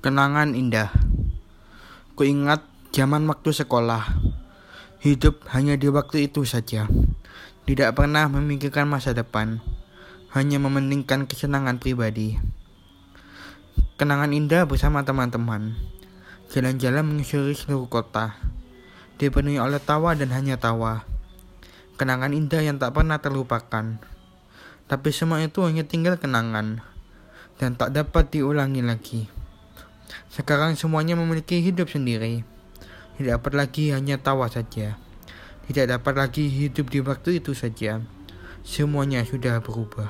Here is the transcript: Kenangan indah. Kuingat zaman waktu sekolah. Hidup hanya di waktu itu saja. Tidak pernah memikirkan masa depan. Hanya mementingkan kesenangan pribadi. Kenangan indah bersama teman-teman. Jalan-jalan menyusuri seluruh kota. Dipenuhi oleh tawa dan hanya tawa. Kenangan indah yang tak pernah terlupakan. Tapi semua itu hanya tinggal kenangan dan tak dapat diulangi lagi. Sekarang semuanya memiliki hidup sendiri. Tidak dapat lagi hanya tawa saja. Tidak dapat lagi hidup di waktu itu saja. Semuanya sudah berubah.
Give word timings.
Kenangan 0.00 0.56
indah. 0.56 0.88
Kuingat 2.16 2.64
zaman 2.88 3.28
waktu 3.28 3.52
sekolah. 3.52 4.00
Hidup 5.04 5.44
hanya 5.52 5.76
di 5.76 5.92
waktu 5.92 6.24
itu 6.24 6.48
saja. 6.48 6.88
Tidak 7.68 7.92
pernah 7.92 8.24
memikirkan 8.32 8.88
masa 8.88 9.12
depan. 9.12 9.60
Hanya 10.32 10.56
mementingkan 10.56 11.28
kesenangan 11.28 11.84
pribadi. 11.84 12.40
Kenangan 14.00 14.32
indah 14.32 14.64
bersama 14.64 15.04
teman-teman. 15.04 15.76
Jalan-jalan 16.48 17.04
menyusuri 17.04 17.52
seluruh 17.52 17.92
kota. 17.92 18.40
Dipenuhi 19.20 19.60
oleh 19.60 19.84
tawa 19.84 20.16
dan 20.16 20.32
hanya 20.32 20.56
tawa. 20.56 21.04
Kenangan 22.00 22.32
indah 22.32 22.64
yang 22.64 22.80
tak 22.80 22.96
pernah 22.96 23.20
terlupakan. 23.20 24.00
Tapi 24.88 25.08
semua 25.12 25.44
itu 25.44 25.60
hanya 25.60 25.84
tinggal 25.84 26.16
kenangan 26.16 26.80
dan 27.60 27.76
tak 27.76 27.92
dapat 27.92 28.32
diulangi 28.32 28.80
lagi. 28.80 29.39
Sekarang 30.32 30.78
semuanya 30.78 31.18
memiliki 31.18 31.60
hidup 31.60 31.90
sendiri. 31.90 32.42
Tidak 33.20 33.36
dapat 33.36 33.52
lagi 33.52 33.92
hanya 33.92 34.16
tawa 34.16 34.48
saja. 34.48 34.96
Tidak 35.68 35.86
dapat 35.86 36.14
lagi 36.16 36.48
hidup 36.48 36.88
di 36.88 37.04
waktu 37.04 37.38
itu 37.38 37.52
saja. 37.52 38.00
Semuanya 38.64 39.22
sudah 39.22 39.60
berubah. 39.60 40.08